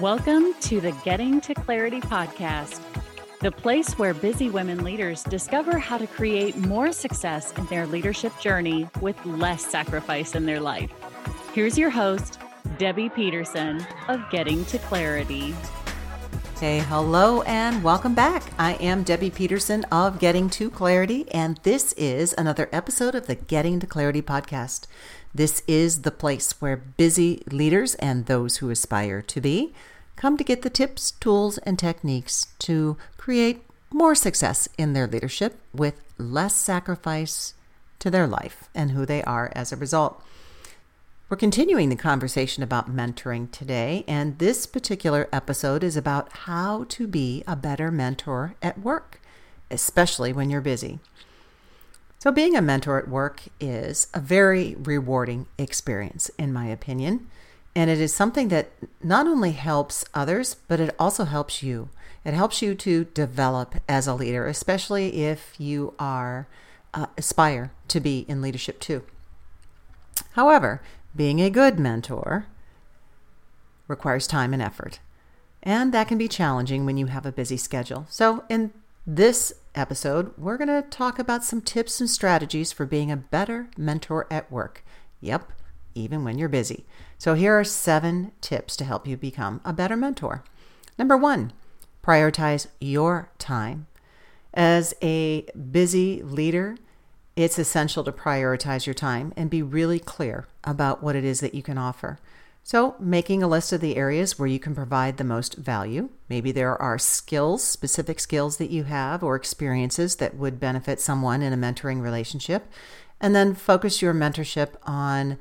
[0.00, 2.82] Welcome to the Getting to Clarity podcast,
[3.40, 8.38] the place where busy women leaders discover how to create more success in their leadership
[8.38, 10.90] journey with less sacrifice in their life.
[11.54, 12.38] Here's your host,
[12.76, 15.54] Debbie Peterson of Getting to Clarity.
[16.60, 18.42] Hey, hello, and welcome back.
[18.58, 23.34] I am Debbie Peterson of Getting to Clarity, and this is another episode of the
[23.34, 24.86] Getting to Clarity podcast.
[25.34, 29.74] This is the place where busy leaders and those who aspire to be
[30.16, 33.62] come to get the tips, tools, and techniques to create
[33.92, 37.54] more success in their leadership with less sacrifice
[37.98, 40.22] to their life and who they are as a result.
[41.28, 47.08] We're continuing the conversation about mentoring today, and this particular episode is about how to
[47.08, 49.20] be a better mentor at work,
[49.68, 51.00] especially when you're busy.
[52.20, 57.26] So, being a mentor at work is a very rewarding experience, in my opinion,
[57.76, 58.70] and it is something that
[59.02, 61.90] not only helps others, but it also helps you.
[62.24, 66.48] It helps you to develop as a leader, especially if you are
[66.94, 69.04] uh, aspire to be in leadership too.
[70.32, 70.80] However,
[71.14, 72.46] being a good mentor
[73.88, 74.98] requires time and effort.
[75.62, 78.06] And that can be challenging when you have a busy schedule.
[78.08, 78.72] So, in
[79.06, 83.68] this episode, we're going to talk about some tips and strategies for being a better
[83.76, 84.82] mentor at work.
[85.20, 85.52] Yep,
[85.96, 86.84] even when you're busy.
[87.18, 90.44] So, here are seven tips to help you become a better mentor.
[90.98, 91.52] Number one,
[92.04, 93.86] prioritize your time.
[94.54, 96.76] As a busy leader,
[97.36, 101.54] it's essential to prioritize your time and be really clear about what it is that
[101.54, 102.18] you can offer.
[102.62, 106.08] So, making a list of the areas where you can provide the most value.
[106.28, 111.42] Maybe there are skills, specific skills that you have, or experiences that would benefit someone
[111.42, 112.66] in a mentoring relationship.
[113.20, 115.38] And then focus your mentorship on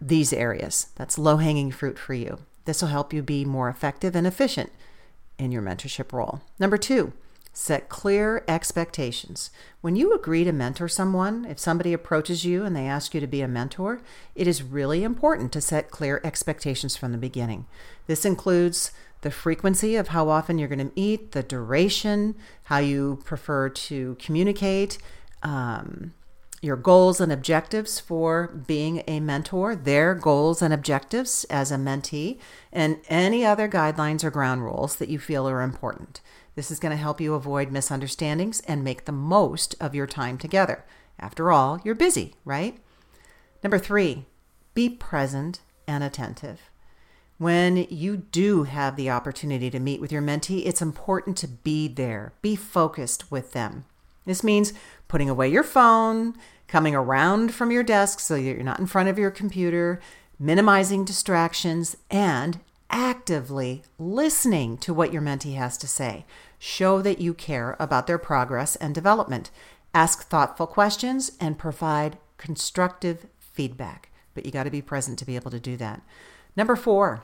[0.00, 0.88] these areas.
[0.96, 2.38] That's low hanging fruit for you.
[2.64, 4.70] This will help you be more effective and efficient
[5.38, 6.42] in your mentorship role.
[6.58, 7.12] Number two,
[7.60, 9.50] Set clear expectations.
[9.80, 13.26] When you agree to mentor someone, if somebody approaches you and they ask you to
[13.26, 14.00] be a mentor,
[14.36, 17.66] it is really important to set clear expectations from the beginning.
[18.06, 18.92] This includes
[19.22, 24.16] the frequency of how often you're going to meet, the duration, how you prefer to
[24.20, 24.98] communicate,
[25.42, 26.14] um,
[26.60, 32.38] your goals and objectives for being a mentor, their goals and objectives as a mentee,
[32.72, 36.20] and any other guidelines or ground rules that you feel are important.
[36.54, 40.38] This is going to help you avoid misunderstandings and make the most of your time
[40.38, 40.84] together.
[41.18, 42.78] After all, you're busy, right?
[43.62, 44.26] Number three,
[44.74, 46.70] be present and attentive.
[47.38, 51.86] When you do have the opportunity to meet with your mentee, it's important to be
[51.86, 53.84] there, be focused with them.
[54.28, 54.74] This means
[55.08, 56.34] putting away your phone,
[56.66, 60.00] coming around from your desk so you're not in front of your computer,
[60.38, 66.26] minimizing distractions, and actively listening to what your mentee has to say.
[66.58, 69.50] Show that you care about their progress and development.
[69.94, 74.10] Ask thoughtful questions and provide constructive feedback.
[74.34, 76.02] But you got to be present to be able to do that.
[76.54, 77.22] Number four,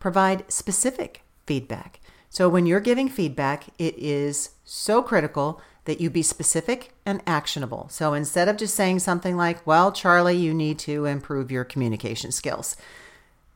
[0.00, 2.00] provide specific feedback.
[2.28, 7.88] So when you're giving feedback, it is so critical that you be specific and actionable.
[7.90, 12.30] So instead of just saying something like, well, Charlie, you need to improve your communication
[12.30, 12.76] skills,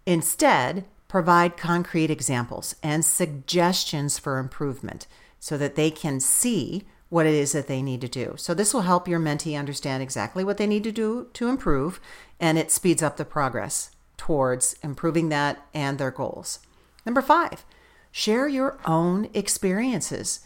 [0.06, 5.06] instead, provide concrete examples and suggestions for improvement
[5.38, 8.34] so that they can see what it is that they need to do.
[8.36, 12.00] So, this will help your mentee understand exactly what they need to do to improve,
[12.38, 16.60] and it speeds up the progress towards improving that and their goals.
[17.04, 17.64] Number five,
[18.12, 20.40] share your own experiences.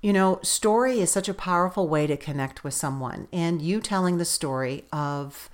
[0.00, 4.16] You know, story is such a powerful way to connect with someone, and you telling
[4.16, 5.50] the story of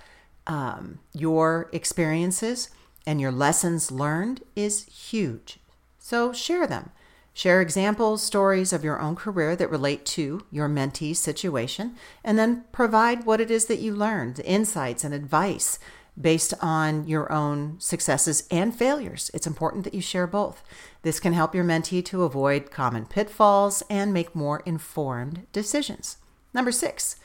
[0.46, 2.70] um, your experiences
[3.04, 5.58] and your lessons learned is huge.
[5.98, 6.90] So share them.
[7.34, 12.64] Share examples, stories of your own career that relate to your mentee's situation, and then
[12.72, 15.78] provide what it is that you learned, insights and advice
[16.20, 19.30] based on your own successes and failures.
[19.34, 20.62] It's important that you share both.
[21.02, 26.16] This can help your mentee to avoid common pitfalls and make more informed decisions.
[26.54, 27.16] Number six,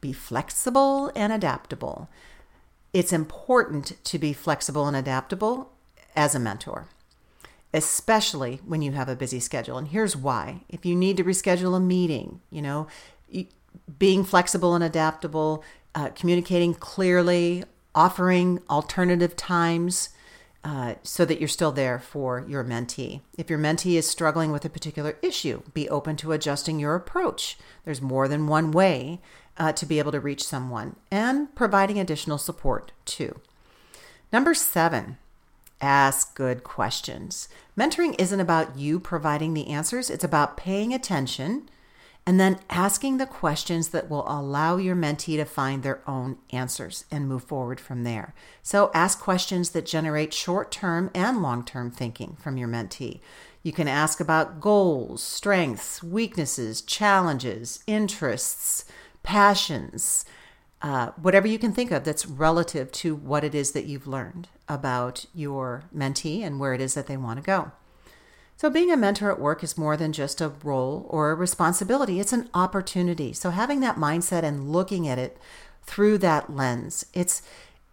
[0.00, 2.08] be flexible and adaptable
[2.92, 5.72] it's important to be flexible and adaptable
[6.16, 6.86] as a mentor,
[7.72, 9.78] especially when you have a busy schedule.
[9.78, 10.62] And here's why.
[10.68, 12.86] If you need to reschedule a meeting, you know,
[13.98, 15.62] being flexible and adaptable,
[15.94, 17.64] uh, communicating clearly,
[17.94, 20.10] offering alternative times
[20.64, 23.20] uh, so that you're still there for your mentee.
[23.36, 27.56] If your mentee is struggling with a particular issue, be open to adjusting your approach.
[27.84, 29.20] There's more than one way
[29.56, 33.40] uh, to be able to reach someone and providing additional support too.
[34.32, 35.16] Number seven,
[35.80, 37.48] ask good questions.
[37.76, 41.68] Mentoring isn't about you providing the answers, it's about paying attention
[42.28, 47.06] and then asking the questions that will allow your mentee to find their own answers
[47.10, 48.34] and move forward from there.
[48.62, 53.20] So ask questions that generate short term and long term thinking from your mentee.
[53.62, 58.84] You can ask about goals, strengths, weaknesses, challenges, interests,
[59.22, 60.26] passions,
[60.82, 64.48] uh, whatever you can think of that's relative to what it is that you've learned
[64.68, 67.72] about your mentee and where it is that they want to go.
[68.58, 72.18] So, being a mentor at work is more than just a role or a responsibility,
[72.18, 73.32] it's an opportunity.
[73.32, 75.38] So, having that mindset and looking at it
[75.84, 77.40] through that lens, it's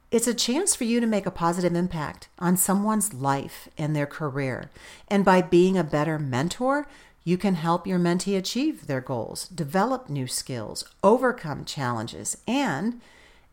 [0.10, 4.08] it's a chance for you to make a positive impact on someone's life and their
[4.08, 4.72] career.
[5.08, 6.88] And by being a better mentor,
[7.24, 13.02] you can help your mentee achieve their goals, develop new skills, overcome challenges, and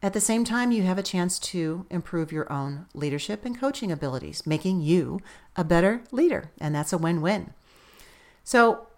[0.03, 3.93] at the same time, you have a chance to improve your own leadership and coaching
[3.93, 5.21] abilities, making you
[5.55, 6.51] a better leader.
[6.61, 7.53] And that's a win win.
[8.43, 8.89] So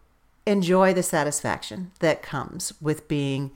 [0.47, 3.51] enjoy the satisfaction that comes with being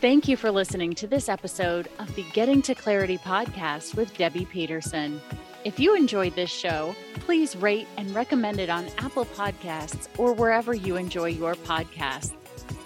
[0.00, 4.46] Thank you for listening to this episode of the Getting to Clarity podcast with Debbie
[4.46, 5.20] Peterson.
[5.62, 10.72] If you enjoyed this show, please rate and recommend it on Apple Podcasts or wherever
[10.72, 12.32] you enjoy your podcasts.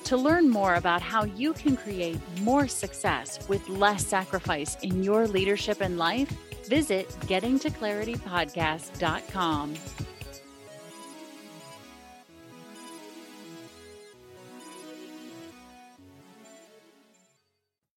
[0.05, 5.29] To learn more about how you can create more success with less sacrifice in your
[5.29, 6.29] leadership and life,
[6.67, 9.75] visit gettingtoclaritypodcast.com.